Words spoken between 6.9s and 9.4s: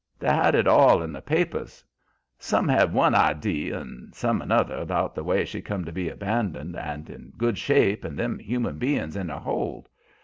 in good shape and them human bein's in her